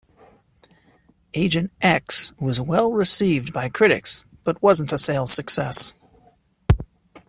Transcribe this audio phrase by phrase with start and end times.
[1.35, 5.93] "Agent X" was well received by critics but wasn't a sales success.